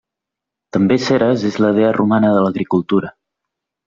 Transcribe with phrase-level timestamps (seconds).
[0.77, 3.13] També Ceres és la dea romana de l'agricultura.